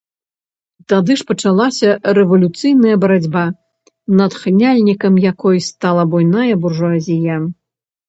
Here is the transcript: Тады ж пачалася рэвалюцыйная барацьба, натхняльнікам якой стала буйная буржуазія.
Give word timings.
Тады 0.93 1.17
ж 1.21 1.27
пачалася 1.31 1.89
рэвалюцыйная 2.19 2.95
барацьба, 3.05 3.45
натхняльнікам 4.23 5.23
якой 5.31 5.65
стала 5.71 6.11
буйная 6.13 6.51
буржуазія. 6.69 7.43